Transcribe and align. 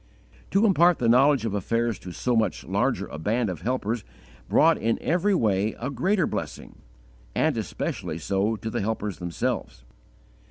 To 0.49 0.65
impart 0.65 0.97
the 0.97 1.07
knowledge 1.07 1.45
of 1.45 1.53
affairs 1.53 1.99
to 1.99 2.11
so 2.11 2.35
much 2.35 2.63
larger 2.63 3.05
a 3.05 3.19
band 3.19 3.51
of 3.51 3.61
helpers 3.61 4.03
brought 4.49 4.79
in 4.79 4.97
every 4.99 5.35
way 5.35 5.75
a 5.79 5.91
greater 5.91 6.25
blessing, 6.25 6.81
and 7.35 7.55
especially 7.55 8.17
so 8.17 8.55
to 8.55 8.71
the 8.71 8.81
helpers 8.81 9.19
themselves. 9.19 9.83